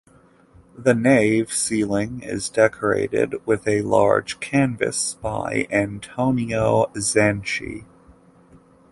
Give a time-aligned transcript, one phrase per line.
[0.75, 7.85] The nave ceiling is decorated with a large canvas by Antonio Zanchi.